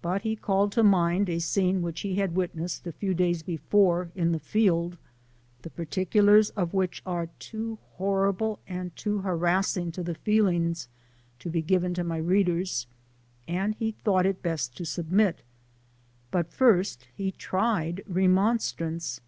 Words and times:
But 0.00 0.22
he 0.22 0.36
called 0.36 0.72
to 0.72 0.82
mind 0.82 1.28
a 1.28 1.38
scene 1.38 1.82
which 1.82 2.00
he 2.00 2.14
had 2.14 2.34
wit 2.34 2.56
nessed 2.56 2.86
a 2.86 2.92
few 2.92 3.12
days 3.12 3.42
before, 3.42 4.10
in 4.14 4.32
the 4.32 4.38
field, 4.38 4.96
the 5.60 5.68
particu 5.68 6.24
lars 6.24 6.48
of 6.56 6.72
which 6.72 7.02
are 7.04 7.26
too 7.38 7.76
horrible 7.96 8.60
and 8.66 8.96
too 8.96 9.18
harassing 9.18 9.92
to 9.92 10.02
the 10.02 10.14
feelings 10.14 10.88
to 11.40 11.50
be 11.50 11.60
given 11.60 11.92
to 11.92 12.02
my 12.04 12.16
readers, 12.16 12.86
and 13.46 13.74
he 13.74 13.90
thought 13.92 14.24
it 14.24 14.40
best 14.42 14.74
to 14.78 14.86
submit; 14.86 15.42
but 16.30 16.50
first 16.50 17.08
he 17.14 17.30
tried 17.30 18.02
remon 18.10 18.56
strance. 18.62 19.20